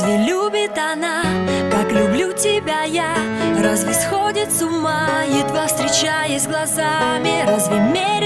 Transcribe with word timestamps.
Разве 0.00 0.16
любит 0.18 0.78
она, 0.78 1.24
как 1.72 1.90
люблю 1.90 2.32
тебя 2.32 2.84
я? 2.84 3.16
Разве 3.60 3.92
сходит 3.94 4.52
с 4.52 4.62
ума, 4.62 5.24
едва 5.24 5.66
встречаясь 5.66 6.46
глазами? 6.46 7.44
Разве 7.44 7.80
меня? 7.80 8.17